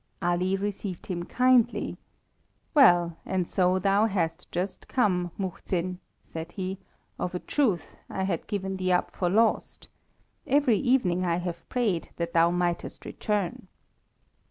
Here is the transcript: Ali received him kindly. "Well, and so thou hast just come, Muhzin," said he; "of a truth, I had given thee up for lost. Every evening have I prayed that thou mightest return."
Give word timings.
Ali 0.19 0.55
received 0.55 1.05
him 1.05 1.25
kindly. 1.25 1.95
"Well, 2.73 3.17
and 3.23 3.47
so 3.47 3.77
thou 3.77 4.07
hast 4.07 4.51
just 4.51 4.87
come, 4.87 5.29
Muhzin," 5.37 5.99
said 6.23 6.53
he; 6.53 6.79
"of 7.19 7.35
a 7.35 7.39
truth, 7.39 7.95
I 8.09 8.23
had 8.23 8.47
given 8.47 8.77
thee 8.77 8.91
up 8.93 9.11
for 9.15 9.29
lost. 9.29 9.89
Every 10.47 10.77
evening 10.79 11.21
have 11.21 11.47
I 11.47 11.51
prayed 11.69 12.09
that 12.15 12.33
thou 12.33 12.49
mightest 12.49 13.05
return." 13.05 13.67